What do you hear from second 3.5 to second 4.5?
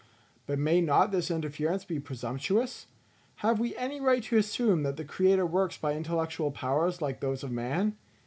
we any right to